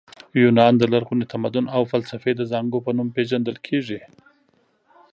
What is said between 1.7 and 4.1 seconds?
او فلسفې د زانګو په نوم پېژندل کیږي.